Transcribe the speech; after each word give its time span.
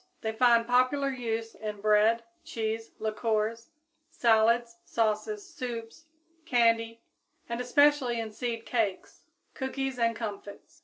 They 0.21 0.31
find 0.31 0.65
popular 0.65 1.11
use 1.11 1.53
in 1.53 1.79
bread, 1.79 2.23
cheese, 2.43 2.89
liquors, 2.97 3.69
salads, 4.09 4.77
sauces, 4.83 5.45
soups, 5.47 6.05
candy, 6.43 7.03
and 7.47 7.61
especially 7.61 8.19
in 8.19 8.31
seed 8.31 8.65
cakes, 8.65 9.25
cookies 9.53 9.99
and 9.99 10.15
comfits. 10.15 10.79